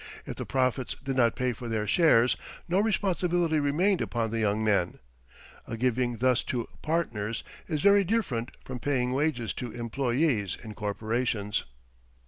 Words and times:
If 0.25 0.35
the 0.37 0.47
profits 0.47 0.95
did 1.03 1.15
not 1.15 1.35
pay 1.35 1.53
for 1.53 1.69
their 1.69 1.85
shares, 1.85 2.35
no 2.67 2.79
responsibility 2.79 3.59
remained 3.59 4.01
upon 4.01 4.31
the 4.31 4.39
young 4.39 4.63
men. 4.63 4.97
A 5.67 5.77
giving 5.77 6.17
thus 6.17 6.43
to 6.45 6.67
"partners" 6.81 7.43
is 7.67 7.83
very 7.83 8.03
different 8.03 8.49
from 8.65 8.79
paying 8.79 9.11
wages 9.11 9.53
to 9.53 9.69
"employees" 9.71 10.57
in 10.63 10.73
corporations. 10.73 11.65